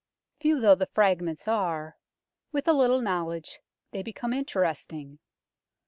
[0.39, 1.95] Few though the fragments are,
[2.51, 3.59] with a little knowledge
[3.91, 5.19] they become interesting.